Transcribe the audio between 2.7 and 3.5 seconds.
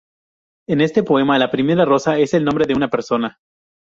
una persona.